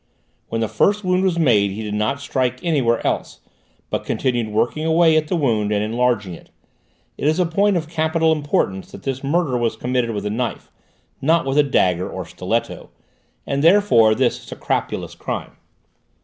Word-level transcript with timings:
When 0.49 0.61
the 0.61 0.67
first 0.67 1.03
wound 1.03 1.23
was 1.23 1.37
made 1.37 1.69
he 1.69 1.83
did 1.83 1.93
not 1.93 2.19
strike 2.21 2.59
anywhere 2.63 3.05
else, 3.05 3.39
but 3.91 4.03
continued 4.03 4.47
working 4.47 4.83
away 4.83 5.15
at 5.15 5.27
the 5.27 5.35
wound 5.35 5.71
and 5.71 5.83
enlarging 5.83 6.33
it. 6.33 6.49
It 7.19 7.27
is 7.27 7.39
a 7.39 7.45
point 7.45 7.77
of 7.77 7.87
capital 7.87 8.31
importance 8.31 8.91
that 8.91 9.03
this 9.03 9.23
murder 9.23 9.59
was 9.59 9.75
committed 9.75 10.09
with 10.09 10.25
a 10.25 10.31
knife, 10.31 10.71
not 11.21 11.45
with 11.45 11.59
a 11.59 11.63
dagger 11.63 12.09
or 12.09 12.25
stiletto, 12.25 12.89
and 13.45 13.63
therefore 13.63 14.15
this 14.15 14.43
is 14.43 14.51
a 14.51 14.55
crapulous 14.55 15.13
crime." 15.13 15.51